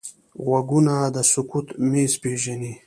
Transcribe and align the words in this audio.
غوږونه 0.45 0.95
د 1.15 1.17
سکوت 1.31 1.67
مزه 1.91 2.17
پېژني 2.21 2.73